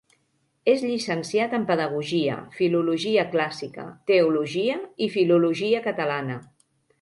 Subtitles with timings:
[0.71, 6.41] És llicenciat en pedagogia, filologia clàssica, teologia i filologia catalana.